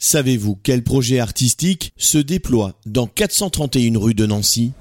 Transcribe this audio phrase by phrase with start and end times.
[0.00, 4.72] Savez-vous quel projet artistique se déploie dans 431 rue de Nancy?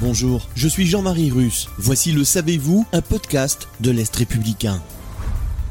[0.00, 1.68] Bonjour, je suis Jean-Marie Russe.
[1.78, 4.82] Voici le Savez-vous, un podcast de l'Est républicain.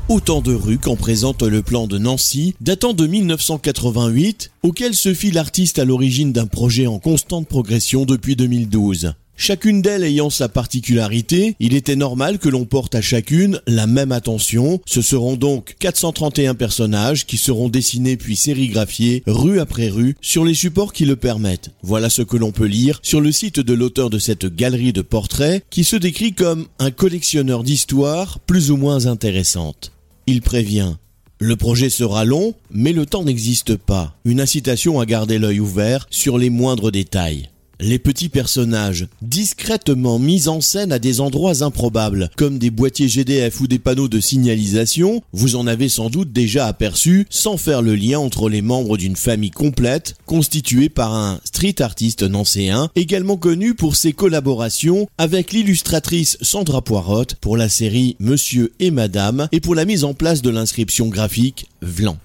[0.07, 5.31] Autant de rues qu'en présente le plan de Nancy, datant de 1988, auquel se fit
[5.31, 9.13] l'artiste à l'origine d'un projet en constante progression depuis 2012.
[9.39, 14.11] Chacune d'elles ayant sa particularité, il était normal que l'on porte à chacune la même
[14.11, 14.81] attention.
[14.87, 20.55] Ce seront donc 431 personnages qui seront dessinés puis sérigraphiés rue après rue sur les
[20.55, 21.69] supports qui le permettent.
[21.83, 25.03] Voilà ce que l'on peut lire sur le site de l'auteur de cette galerie de
[25.03, 29.91] portraits qui se décrit comme un collectionneur d'histoires plus ou moins intéressantes.
[30.25, 30.95] Il prévient
[31.39, 34.15] le projet sera long, mais le temps n'existe pas.
[34.25, 37.51] Une incitation à garder l'œil ouvert sur les moindres détails.
[37.79, 43.61] Les petits personnages, discrètement mis en scène à des endroits improbables, comme des boîtiers GDF
[43.61, 47.93] ou des panneaux de signalisation, vous en avez sans doute déjà aperçu sans faire le
[47.93, 53.75] lien entre les membres d'une famille complète, constituée par un street artiste nancéen, également connu
[53.75, 59.75] pour ses collaborations avec l'illustratrice Sandra Poirotte pour la série Monsieur et Madame et pour
[59.75, 62.17] la mise en place de l'inscription graphique Vlan.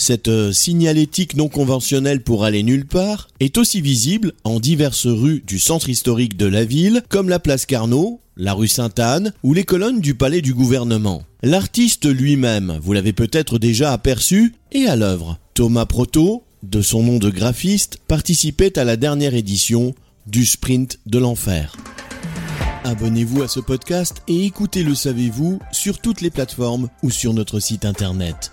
[0.00, 5.44] Cette euh, signalétique non conventionnelle pour aller nulle part est aussi visible en diverses rues
[5.46, 9.64] du centre historique de la ville, comme la place Carnot, la rue Sainte-Anne ou les
[9.64, 11.24] colonnes du palais du gouvernement.
[11.42, 15.38] L'artiste lui-même, vous l'avez peut-être déjà aperçu, est à l'œuvre.
[15.52, 19.94] Thomas Proto, de son nom de graphiste, participait à la dernière édition
[20.26, 21.76] du Sprint de l'Enfer.
[22.84, 27.60] Abonnez-vous à ce podcast et écoutez Le Savez-vous sur toutes les plateformes ou sur notre
[27.60, 28.52] site internet.